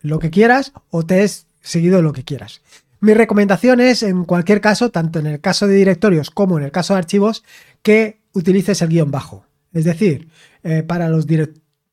lo 0.02 0.18
que 0.18 0.28
quieras 0.28 0.74
o 0.90 1.06
test 1.06 1.48
seguido 1.62 2.02
lo 2.02 2.12
que 2.12 2.22
quieras. 2.22 2.60
Mi 3.00 3.14
recomendación 3.14 3.80
es, 3.80 4.02
en 4.02 4.26
cualquier 4.26 4.60
caso, 4.60 4.90
tanto 4.90 5.18
en 5.18 5.26
el 5.26 5.40
caso 5.40 5.66
de 5.66 5.76
directorios 5.76 6.30
como 6.30 6.58
en 6.58 6.64
el 6.64 6.70
caso 6.70 6.92
de 6.92 6.98
archivos, 6.98 7.44
que 7.80 8.20
utilices 8.34 8.82
el 8.82 8.90
guion 8.90 9.10
bajo. 9.10 9.46
Es 9.72 9.86
decir, 9.86 10.28
eh, 10.64 10.82
para, 10.82 11.08
los 11.08 11.24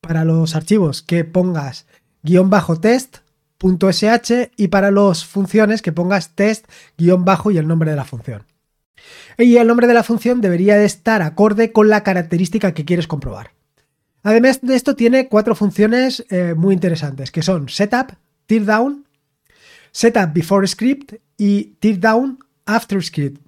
para 0.02 0.26
los 0.26 0.54
archivos 0.54 1.00
que 1.00 1.24
pongas 1.24 1.86
guion 2.22 2.50
bajo 2.50 2.78
test 2.78 3.20
.sh 3.58 4.50
y 4.58 4.68
para 4.68 4.90
las 4.90 5.24
funciones 5.24 5.80
que 5.80 5.92
pongas 5.92 6.34
test 6.34 6.66
guion 6.98 7.24
bajo 7.24 7.50
y 7.50 7.56
el 7.56 7.68
nombre 7.68 7.90
de 7.90 7.96
la 7.96 8.04
función. 8.04 8.44
Y 9.38 9.56
el 9.56 9.68
nombre 9.68 9.86
de 9.86 9.94
la 9.94 10.02
función 10.02 10.40
debería 10.40 10.76
de 10.76 10.84
estar 10.84 11.22
acorde 11.22 11.72
con 11.72 11.88
la 11.88 12.02
característica 12.02 12.74
que 12.74 12.84
quieres 12.84 13.06
comprobar. 13.06 13.52
Además 14.22 14.60
de 14.62 14.74
esto 14.74 14.96
tiene 14.96 15.28
cuatro 15.28 15.54
funciones 15.54 16.24
eh, 16.30 16.54
muy 16.56 16.74
interesantes 16.74 17.30
que 17.30 17.42
son 17.42 17.68
setup, 17.68 18.12
teardown, 18.46 19.06
setup 19.92 20.32
before 20.32 20.66
script 20.66 21.14
y 21.36 21.76
teardown 21.80 22.38
after 22.66 23.02
script. 23.02 23.40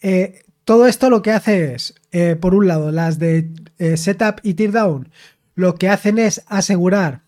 Eh, 0.00 0.42
todo 0.64 0.86
esto 0.86 1.10
lo 1.10 1.22
que 1.22 1.32
hace 1.32 1.74
es, 1.74 1.94
eh, 2.12 2.34
por 2.34 2.54
un 2.54 2.66
lado, 2.66 2.90
las 2.90 3.18
de 3.18 3.50
setup 3.96 4.40
y 4.42 4.54
teardown, 4.54 5.10
lo 5.54 5.76
que 5.76 5.88
hacen 5.88 6.18
es 6.18 6.42
asegurar 6.48 7.22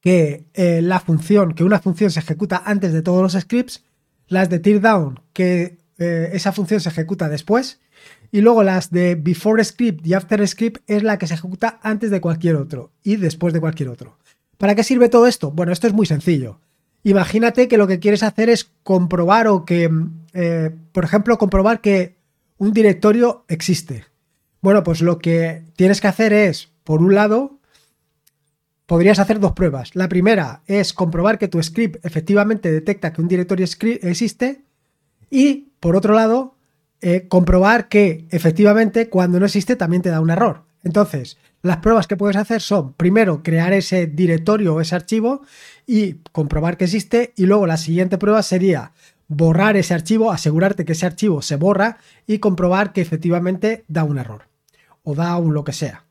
que 0.00 0.46
la 0.82 1.00
función, 1.00 1.54
que 1.54 1.64
una 1.64 1.78
función 1.78 2.10
se 2.10 2.20
ejecuta 2.20 2.62
antes 2.66 2.92
de 2.92 3.00
todos 3.02 3.22
los 3.22 3.40
scripts, 3.40 3.84
las 4.26 4.50
de 4.50 4.58
teardown, 4.58 5.20
que 5.32 5.78
esa 5.98 6.52
función 6.52 6.80
se 6.80 6.88
ejecuta 6.88 7.28
después, 7.28 7.80
y 8.32 8.40
luego 8.40 8.62
las 8.62 8.90
de 8.90 9.14
before 9.14 9.62
script 9.62 10.06
y 10.06 10.14
after 10.14 10.46
script 10.46 10.82
es 10.88 11.02
la 11.02 11.18
que 11.18 11.26
se 11.26 11.34
ejecuta 11.34 11.78
antes 11.82 12.10
de 12.10 12.20
cualquier 12.20 12.56
otro 12.56 12.90
y 13.02 13.16
después 13.16 13.54
de 13.54 13.60
cualquier 13.60 13.88
otro. 13.88 14.18
¿Para 14.58 14.74
qué 14.74 14.82
sirve 14.82 15.08
todo 15.08 15.26
esto? 15.26 15.50
Bueno, 15.50 15.72
esto 15.72 15.86
es 15.86 15.92
muy 15.92 16.06
sencillo. 16.06 16.60
Imagínate 17.04 17.68
que 17.68 17.76
lo 17.76 17.86
que 17.86 17.98
quieres 18.00 18.22
hacer 18.22 18.48
es 18.48 18.70
comprobar 18.82 19.46
o 19.46 19.64
que, 19.64 19.90
eh, 20.32 20.70
por 20.92 21.04
ejemplo, 21.04 21.38
comprobar 21.38 21.80
que 21.80 22.16
un 22.56 22.72
directorio 22.72 23.44
existe. 23.48 24.04
Bueno, 24.62 24.82
pues 24.82 25.02
lo 25.02 25.18
que 25.18 25.62
tienes 25.76 26.00
que 26.00 26.08
hacer 26.08 26.32
es, 26.32 26.70
por 26.82 27.02
un 27.02 27.14
lado, 27.14 27.58
podrías 28.86 29.18
hacer 29.18 29.38
dos 29.38 29.52
pruebas. 29.52 29.94
La 29.94 30.08
primera 30.08 30.62
es 30.66 30.92
comprobar 30.92 31.38
que 31.38 31.48
tu 31.48 31.62
script 31.62 32.04
efectivamente 32.04 32.72
detecta 32.72 33.12
que 33.12 33.20
un 33.20 33.28
directorio 33.28 33.66
existe 33.66 34.62
y, 35.34 35.72
por 35.80 35.96
otro 35.96 36.14
lado, 36.14 36.54
eh, 37.00 37.26
comprobar 37.26 37.88
que 37.88 38.24
efectivamente 38.30 39.08
cuando 39.08 39.40
no 39.40 39.46
existe 39.46 39.74
también 39.74 40.00
te 40.00 40.10
da 40.10 40.20
un 40.20 40.30
error. 40.30 40.62
Entonces, 40.84 41.38
las 41.60 41.78
pruebas 41.78 42.06
que 42.06 42.16
puedes 42.16 42.36
hacer 42.36 42.60
son, 42.60 42.92
primero, 42.92 43.42
crear 43.42 43.72
ese 43.72 44.06
directorio 44.06 44.76
o 44.76 44.80
ese 44.80 44.94
archivo 44.94 45.42
y 45.88 46.20
comprobar 46.30 46.76
que 46.76 46.84
existe. 46.84 47.32
Y 47.36 47.46
luego 47.46 47.66
la 47.66 47.78
siguiente 47.78 48.16
prueba 48.16 48.44
sería 48.44 48.92
borrar 49.26 49.76
ese 49.76 49.92
archivo, 49.92 50.30
asegurarte 50.30 50.84
que 50.84 50.92
ese 50.92 51.06
archivo 51.06 51.42
se 51.42 51.56
borra 51.56 51.98
y 52.28 52.38
comprobar 52.38 52.92
que 52.92 53.00
efectivamente 53.00 53.84
da 53.88 54.04
un 54.04 54.18
error 54.18 54.42
o 55.02 55.16
da 55.16 55.36
un 55.36 55.52
lo 55.52 55.64
que 55.64 55.72
sea. 55.72 56.04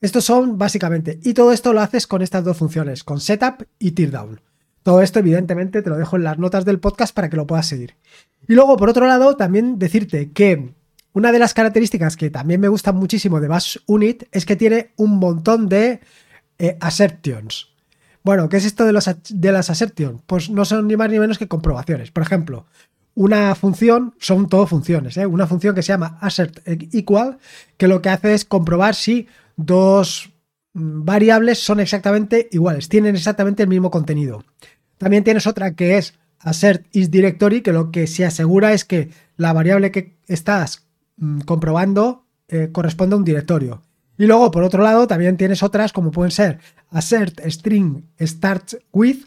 Estos 0.00 0.24
son 0.24 0.56
básicamente, 0.56 1.18
y 1.24 1.34
todo 1.34 1.50
esto 1.50 1.72
lo 1.72 1.80
haces 1.80 2.06
con 2.06 2.22
estas 2.22 2.44
dos 2.44 2.58
funciones, 2.58 3.02
con 3.02 3.18
setup 3.18 3.64
y 3.80 3.90
teardown. 3.90 4.40
Todo 4.82 5.00
esto 5.02 5.20
evidentemente 5.20 5.82
te 5.82 5.90
lo 5.90 5.96
dejo 5.96 6.16
en 6.16 6.24
las 6.24 6.38
notas 6.38 6.64
del 6.64 6.80
podcast 6.80 7.14
para 7.14 7.30
que 7.30 7.36
lo 7.36 7.46
puedas 7.46 7.66
seguir. 7.66 7.94
Y 8.48 8.54
luego, 8.54 8.76
por 8.76 8.88
otro 8.88 9.06
lado, 9.06 9.36
también 9.36 9.78
decirte 9.78 10.32
que 10.32 10.72
una 11.12 11.30
de 11.30 11.38
las 11.38 11.54
características 11.54 12.16
que 12.16 12.30
también 12.30 12.60
me 12.60 12.68
gusta 12.68 12.92
muchísimo 12.92 13.40
de 13.40 13.48
Bash 13.48 13.76
Unit 13.86 14.24
es 14.32 14.46
que 14.46 14.56
tiene 14.56 14.92
un 14.96 15.18
montón 15.18 15.68
de 15.68 16.00
eh, 16.58 16.76
assertions. 16.80 17.68
Bueno, 18.24 18.48
¿qué 18.48 18.56
es 18.56 18.64
esto 18.64 18.84
de, 18.84 18.92
los, 18.92 19.10
de 19.28 19.52
las 19.52 19.68
assertions? 19.68 20.22
Pues 20.26 20.48
no 20.50 20.64
son 20.64 20.86
ni 20.86 20.96
más 20.96 21.10
ni 21.10 21.18
menos 21.18 21.38
que 21.38 21.48
comprobaciones. 21.48 22.10
Por 22.10 22.22
ejemplo, 22.22 22.66
una 23.14 23.54
función, 23.54 24.14
son 24.18 24.48
todo 24.48 24.66
funciones, 24.66 25.16
¿eh? 25.16 25.26
una 25.26 25.46
función 25.46 25.74
que 25.74 25.82
se 25.82 25.92
llama 25.92 26.18
assert 26.20 26.60
equal, 26.66 27.38
que 27.76 27.88
lo 27.88 28.00
que 28.00 28.08
hace 28.08 28.32
es 28.32 28.44
comprobar 28.44 28.94
si 28.94 29.26
dos 29.56 30.31
variables 30.74 31.58
son 31.58 31.80
exactamente 31.80 32.48
iguales, 32.52 32.88
tienen 32.88 33.16
exactamente 33.16 33.62
el 33.62 33.68
mismo 33.68 33.90
contenido. 33.90 34.44
También 34.98 35.24
tienes 35.24 35.46
otra 35.46 35.74
que 35.74 35.98
es 35.98 36.14
assert 36.38 36.86
is 36.92 37.10
directory, 37.10 37.62
que 37.62 37.72
lo 37.72 37.90
que 37.90 38.06
se 38.06 38.24
asegura 38.24 38.72
es 38.72 38.84
que 38.84 39.10
la 39.36 39.52
variable 39.52 39.90
que 39.90 40.16
estás 40.26 40.86
mm, 41.16 41.40
comprobando 41.40 42.26
eh, 42.48 42.70
corresponde 42.72 43.14
a 43.14 43.18
un 43.18 43.24
directorio. 43.24 43.82
Y 44.18 44.26
luego, 44.26 44.50
por 44.50 44.62
otro 44.62 44.82
lado, 44.82 45.06
también 45.06 45.36
tienes 45.36 45.62
otras 45.62 45.92
como 45.92 46.10
pueden 46.10 46.30
ser 46.30 46.58
assert 46.90 47.40
string 47.46 48.04
starts 48.20 48.78
with, 48.92 49.24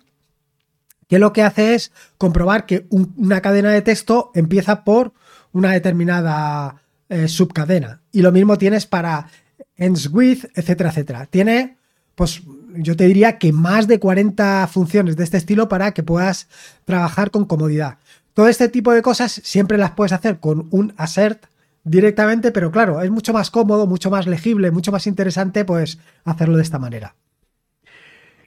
que 1.07 1.19
lo 1.19 1.33
que 1.33 1.43
hace 1.43 1.75
es 1.75 1.91
comprobar 2.17 2.65
que 2.65 2.87
una 2.89 3.41
cadena 3.41 3.71
de 3.71 3.81
texto 3.81 4.31
empieza 4.33 4.83
por 4.83 5.13
una 5.51 5.71
determinada 5.71 6.81
eh, 7.09 7.27
subcadena. 7.27 8.01
Y 8.11 8.21
lo 8.21 8.31
mismo 8.31 8.57
tienes 8.57 8.85
para 8.85 9.27
ends 9.77 10.09
with, 10.11 10.45
etcétera, 10.55 10.89
etcétera. 10.89 11.25
Tiene, 11.25 11.77
pues, 12.15 12.41
yo 12.75 12.95
te 12.95 13.05
diría 13.05 13.37
que 13.37 13.51
más 13.51 13.87
de 13.87 13.99
40 13.99 14.67
funciones 14.67 15.15
de 15.15 15.23
este 15.23 15.37
estilo 15.37 15.69
para 15.69 15.93
que 15.93 16.03
puedas 16.03 16.47
trabajar 16.85 17.31
con 17.31 17.45
comodidad. 17.45 17.97
Todo 18.33 18.47
este 18.47 18.67
tipo 18.69 18.91
de 18.91 19.01
cosas 19.01 19.41
siempre 19.43 19.77
las 19.77 19.91
puedes 19.91 20.11
hacer 20.11 20.39
con 20.39 20.67
un 20.71 20.93
assert 20.97 21.45
directamente, 21.85 22.51
pero 22.51 22.71
claro, 22.71 23.01
es 23.01 23.09
mucho 23.09 23.31
más 23.31 23.51
cómodo, 23.51 23.87
mucho 23.87 24.09
más 24.09 24.27
legible, 24.27 24.71
mucho 24.71 24.91
más 24.91 25.07
interesante 25.07 25.63
pues 25.63 25.99
hacerlo 26.25 26.57
de 26.57 26.63
esta 26.63 26.79
manera. 26.79 27.15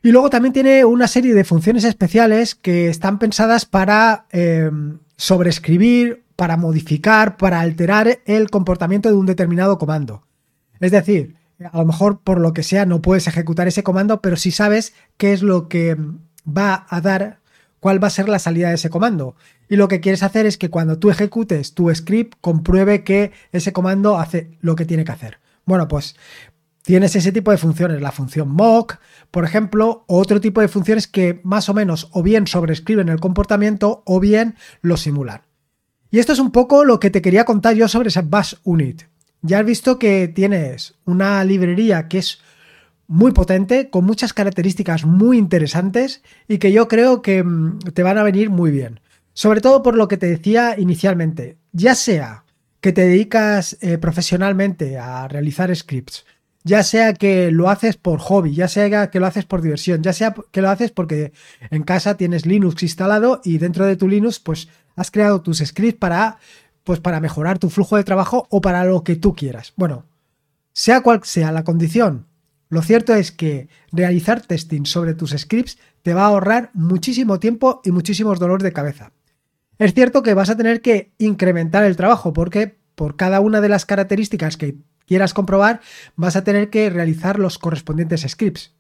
Y 0.03 0.13
luego 0.13 0.31
también 0.31 0.53
tiene 0.53 0.85
una 0.85 1.09
serie 1.09 1.35
de 1.35 1.45
funciones 1.45 1.85
especiales 1.85 2.55
que 2.55 2.89
están 2.89 3.19
pensadas 3.19 3.65
para 3.65 4.27
eh, 4.31 4.71
sobreescribir, 5.17 6.25
para 6.37 6.57
modificar, 6.57 7.37
para 7.37 7.61
alterar 7.61 8.21
el 8.27 8.51
comportamiento 8.51 9.09
de 9.09 9.17
un 9.17 9.27
determinado 9.27 9.79
comando. 9.79 10.28
Es 10.81 10.93
decir, 10.93 11.37
a 11.73 11.79
lo 11.79 11.85
mejor 11.85 12.21
por 12.21 12.41
lo 12.41 12.53
que 12.53 12.63
sea 12.63 12.87
no 12.87 13.03
puedes 13.03 13.27
ejecutar 13.27 13.67
ese 13.69 13.83
comando, 13.83 14.21
pero 14.21 14.37
si 14.37 14.51
sabes 14.51 14.95
qué 15.17 15.33
es 15.33 15.43
lo 15.43 15.69
que 15.69 15.97
va 16.47 16.87
a 16.89 17.01
dar, 17.01 17.41
cuál 17.81 18.03
va 18.03 18.09
a 18.09 18.11
ser 18.11 18.29
la 18.29 18.39
salida 18.39 18.69
de 18.69 18.75
ese 18.75 18.91
comando. 18.91 19.37
Y 19.69 19.77
lo 19.77 19.89
que 19.89 20.01
quieres 20.01 20.23
hacer 20.23 20.47
es 20.47 20.57
que 20.57 20.71
cuando 20.71 20.99
tú 20.99 21.11
ejecutes 21.11 21.75
tu 21.75 21.95
script, 21.95 22.39
compruebe 22.41 23.05
que 23.05 23.33
ese 23.53 23.73
comando 23.73 24.19
hace 24.19 24.57
lo 24.61 24.77
que 24.77 24.85
tiene 24.85 25.05
que 25.05 25.13
hacer. 25.13 25.39
Bueno, 25.65 25.89
pues 25.89 26.17
tienes 26.83 27.15
ese 27.17 27.33
tipo 27.33 27.51
de 27.51 27.59
funciones, 27.59 28.01
la 28.01 28.13
función 28.13 28.49
mock, 28.49 28.97
por 29.31 29.45
ejemplo, 29.45 30.05
otro 30.07 30.41
tipo 30.41 30.61
de 30.61 30.69
funciones 30.69 31.07
que 31.07 31.41
más 31.45 31.69
o 31.69 31.75
menos 31.75 32.09
o 32.13 32.23
bien 32.23 32.47
sobrescriben 32.47 33.11
el 33.11 33.21
comportamiento 33.21 34.03
o 34.07 34.21
bien 34.21 34.57
lo 34.81 34.97
simulan. 34.97 35.43
Y 36.11 36.19
esto 36.19 36.33
es 36.33 36.39
un 36.39 36.51
poco 36.51 36.85
lo 36.85 36.99
que 36.99 37.11
te 37.11 37.21
quería 37.21 37.45
contar 37.45 37.75
yo 37.75 37.89
sobre 37.89 38.09
ese 38.09 38.23
Bash 38.23 38.55
Unit. 38.65 39.03
Ya 39.43 39.61
has 39.61 39.67
visto 39.67 39.99
que 39.99 40.29
tienes 40.29 40.95
una 41.05 41.45
librería 41.45 42.09
que 42.09 42.19
es 42.19 42.41
muy 43.07 43.33
potente, 43.33 43.89
con 43.89 44.05
muchas 44.05 44.33
características 44.33 45.05
muy 45.05 45.39
interesantes 45.39 46.23
y 46.47 46.59
que 46.59 46.73
yo 46.73 46.89
creo 46.89 47.23
que 47.23 47.43
mm, 47.43 47.79
te 47.95 48.03
van 48.03 48.19
a 48.19 48.23
venir 48.23 48.51
muy 48.51 48.71
bien. 48.71 49.01
Sobre 49.33 49.61
todo 49.61 49.83
por 49.83 49.97
lo 49.97 50.09
que 50.09 50.17
te 50.17 50.27
decía 50.27 50.79
inicialmente, 50.79 51.57
ya 51.73 51.95
sea 51.95 52.45
que 52.81 52.93
te 52.93 53.03
dedicas 53.03 53.77
eh, 53.81 53.99
profesionalmente 53.99 54.99
a 54.99 55.27
realizar 55.27 55.75
scripts, 55.75 56.27
ya 56.65 56.83
sea 56.83 57.15
que 57.15 57.51
lo 57.51 57.71
haces 57.71 57.97
por 57.97 58.19
hobby, 58.19 58.55
ya 58.55 58.69
sea 58.69 59.11
que 59.11 59.21
lo 59.21 59.27
haces 59.27 59.47
por 59.47 59.63
diversión, 59.63 60.03
ya 60.03 60.13
sea 60.13 60.35
que 60.51 60.61
lo 60.61 60.69
haces 60.69 60.91
porque 60.91 61.33
en 61.71 61.83
casa 61.83 62.17
tienes 62.17 62.47
Linux 62.47 62.83
instalado 62.83 63.41
y 63.45 63.59
dentro 63.59 63.87
de 63.87 63.97
tu 63.97 64.09
Linux 64.09 64.39
pues 64.39 64.69
has 64.97 65.11
creado 65.11 65.41
tus 65.41 65.59
scripts 65.59 65.99
para 65.99 66.39
pues 66.89 67.01
para 67.01 67.21
mejorar 67.21 67.59
tu 67.59 67.69
flujo 67.69 67.99
de 67.99 68.03
trabajo 68.03 68.47
o 68.49 68.63
para 68.63 68.83
lo 68.87 69.05
que 69.05 69.15
tú 69.15 69.37
quieras. 69.37 69.75
Bueno, 69.77 70.07
sea 70.73 71.03
cual 71.03 71.21
sea 71.23 71.53
la 71.53 71.63
condición, 71.63 72.25
lo 72.71 72.81
cierto 72.81 73.15
es 73.15 73.31
que 73.31 73.69
realizar 73.93 74.41
testing 74.41 74.87
sobre 74.87 75.13
tus 75.13 75.33
scripts 75.33 75.77
te 76.03 76.15
va 76.15 76.23
a 76.23 76.29
ahorrar 76.29 76.71
muchísimo 76.73 77.39
tiempo 77.39 77.83
y 77.85 77.91
muchísimos 77.91 78.39
dolores 78.39 78.63
de 78.65 78.73
cabeza. 78.73 79.13
Es 79.77 79.93
cierto 79.93 80.23
que 80.23 80.33
vas 80.33 80.49
a 80.49 80.57
tener 80.57 80.81
que 80.81 81.13
incrementar 81.19 81.85
el 81.85 81.95
trabajo 81.95 82.33
porque 82.33 82.79
por 82.95 83.17
cada 83.17 83.41
una 83.41 83.61
de 83.61 83.69
las 83.69 83.85
características 83.85 84.57
que 84.57 84.79
quieras 85.05 85.35
comprobar 85.35 85.83
vas 86.17 86.37
a 86.37 86.45
tener 86.45 86.71
que 86.71 86.89
realizar 86.89 87.39
los 87.39 87.59
correspondientes 87.59 88.25
scripts. 88.27 88.75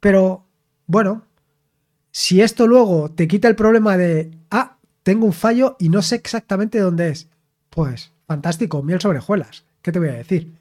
Pero, 0.00 0.46
bueno, 0.86 1.26
si 2.12 2.40
esto 2.40 2.66
luego 2.66 3.10
te 3.10 3.28
quita 3.28 3.46
el 3.46 3.56
problema 3.56 3.98
de, 3.98 4.30
ah, 4.50 4.78
tengo 5.02 5.26
un 5.26 5.34
fallo 5.34 5.76
y 5.78 5.90
no 5.90 6.00
sé 6.00 6.14
exactamente 6.14 6.78
dónde 6.78 7.10
es, 7.10 7.28
pues 7.72 8.12
fantástico, 8.26 8.82
miel 8.82 9.00
sobre 9.00 9.18
hojuelas. 9.18 9.64
¿Qué 9.80 9.92
te 9.92 9.98
voy 9.98 10.10
a 10.10 10.14
decir? 10.14 10.52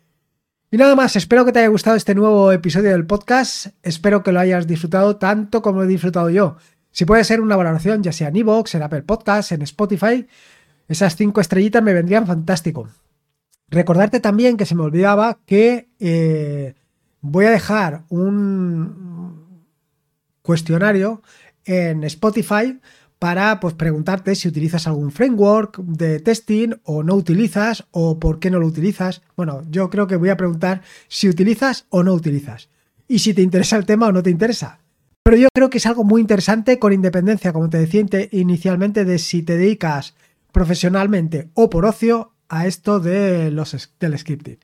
Y 0.71 0.77
nada 0.77 0.95
más, 0.95 1.17
espero 1.17 1.43
que 1.43 1.51
te 1.51 1.59
haya 1.59 1.67
gustado 1.67 1.97
este 1.97 2.15
nuevo 2.15 2.53
episodio 2.53 2.91
del 2.91 3.05
podcast. 3.05 3.67
Espero 3.83 4.23
que 4.23 4.31
lo 4.31 4.39
hayas 4.39 4.65
disfrutado 4.65 5.17
tanto 5.17 5.61
como 5.61 5.83
he 5.83 5.87
disfrutado 5.87 6.29
yo. 6.29 6.55
Si 6.91 7.03
puede 7.03 7.25
ser 7.25 7.41
una 7.41 7.57
valoración, 7.57 8.01
ya 8.01 8.13
sea 8.13 8.29
en 8.29 8.37
Evox, 8.37 8.75
en 8.75 8.83
Apple 8.83 9.01
Podcasts, 9.01 9.51
en 9.51 9.61
Spotify, 9.63 10.25
esas 10.87 11.17
cinco 11.17 11.41
estrellitas 11.41 11.83
me 11.83 11.93
vendrían 11.93 12.25
fantástico. 12.25 12.87
Recordarte 13.67 14.21
también 14.21 14.55
que 14.55 14.65
se 14.65 14.75
me 14.75 14.83
olvidaba 14.83 15.39
que 15.45 15.89
eh, 15.99 16.75
voy 17.19 17.45
a 17.45 17.51
dejar 17.51 18.03
un 18.07 19.65
cuestionario 20.41 21.21
en 21.65 22.05
Spotify 22.05 22.79
para 23.21 23.59
pues, 23.59 23.75
preguntarte 23.75 24.33
si 24.33 24.47
utilizas 24.47 24.87
algún 24.87 25.11
framework 25.11 25.77
de 25.77 26.19
testing 26.19 26.71
o 26.85 27.03
no 27.03 27.13
utilizas 27.13 27.85
o 27.91 28.19
por 28.19 28.39
qué 28.39 28.49
no 28.49 28.57
lo 28.57 28.65
utilizas. 28.65 29.21
Bueno, 29.37 29.61
yo 29.69 29.91
creo 29.91 30.07
que 30.07 30.15
voy 30.15 30.29
a 30.29 30.37
preguntar 30.37 30.81
si 31.07 31.29
utilizas 31.29 31.85
o 31.89 32.01
no 32.01 32.13
utilizas 32.13 32.69
y 33.07 33.19
si 33.19 33.35
te 33.35 33.43
interesa 33.43 33.77
el 33.77 33.85
tema 33.85 34.07
o 34.07 34.11
no 34.11 34.23
te 34.23 34.31
interesa. 34.31 34.79
Pero 35.21 35.37
yo 35.37 35.49
creo 35.53 35.69
que 35.69 35.77
es 35.77 35.85
algo 35.85 36.03
muy 36.03 36.19
interesante 36.19 36.79
con 36.79 36.93
independencia, 36.93 37.53
como 37.53 37.69
te 37.69 37.77
decía 37.77 38.03
inicialmente, 38.31 39.05
de 39.05 39.19
si 39.19 39.43
te 39.43 39.55
dedicas 39.55 40.15
profesionalmente 40.51 41.51
o 41.53 41.69
por 41.69 41.85
ocio 41.85 42.31
a 42.49 42.65
esto 42.65 42.99
de 42.99 43.51
los, 43.51 43.91
del 43.99 44.17
scripting. 44.17 44.57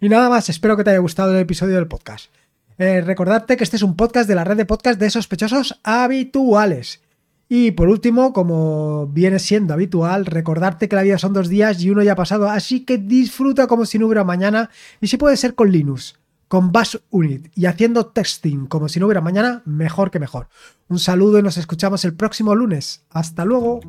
Y 0.00 0.08
nada 0.08 0.28
más, 0.28 0.48
espero 0.48 0.76
que 0.76 0.84
te 0.84 0.90
haya 0.90 1.00
gustado 1.00 1.32
el 1.32 1.40
episodio 1.40 1.74
del 1.74 1.88
podcast. 1.88 2.30
Eh, 2.78 3.00
recordarte 3.00 3.56
que 3.56 3.64
este 3.64 3.74
es 3.74 3.82
un 3.82 3.96
podcast 3.96 4.28
de 4.28 4.36
la 4.36 4.44
red 4.44 4.56
de 4.56 4.66
podcast 4.66 5.00
de 5.00 5.10
sospechosos 5.10 5.80
habituales. 5.82 7.00
Y 7.48 7.72
por 7.72 7.88
último, 7.88 8.32
como 8.32 9.06
viene 9.08 9.38
siendo 9.38 9.74
habitual, 9.74 10.26
recordarte 10.26 10.88
que 10.88 10.96
la 10.96 11.02
vida 11.02 11.18
son 11.18 11.32
dos 11.32 11.48
días 11.48 11.82
y 11.82 11.90
uno 11.90 12.02
ya 12.02 12.12
ha 12.12 12.16
pasado, 12.16 12.48
así 12.48 12.84
que 12.84 12.98
disfruta 12.98 13.66
como 13.66 13.84
si 13.84 13.98
no 13.98 14.06
hubiera 14.06 14.24
mañana 14.24 14.70
y 15.00 15.08
si 15.08 15.16
puede 15.16 15.36
ser 15.36 15.54
con 15.54 15.70
Linux 15.70 16.18
con 16.54 16.70
Bash 16.70 16.96
Unit 17.10 17.50
y 17.56 17.66
haciendo 17.66 18.06
testing 18.06 18.66
como 18.66 18.88
si 18.88 19.00
no 19.00 19.06
hubiera 19.06 19.20
mañana, 19.20 19.62
mejor 19.64 20.12
que 20.12 20.20
mejor. 20.20 20.48
Un 20.88 21.00
saludo 21.00 21.40
y 21.40 21.42
nos 21.42 21.56
escuchamos 21.56 22.04
el 22.04 22.14
próximo 22.14 22.54
lunes. 22.54 23.04
Hasta 23.10 23.44
luego. 23.44 23.80